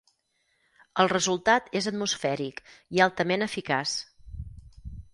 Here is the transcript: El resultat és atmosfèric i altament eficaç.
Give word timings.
El 1.03 1.11
resultat 1.13 1.69
és 1.81 1.89
atmosfèric 1.93 2.65
i 2.99 3.05
altament 3.09 3.49
eficaç. 3.51 3.97